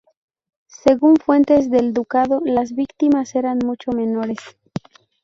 Según 0.83 1.17
fuentes 1.17 1.69
del 1.69 1.93
ducado, 1.93 2.41
las 2.43 2.73
víctimas 2.73 3.35
eran 3.35 3.59
mucho 3.59 3.91
menores. 3.91 4.39